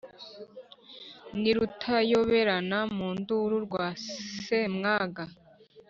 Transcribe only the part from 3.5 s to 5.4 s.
rwa semwaga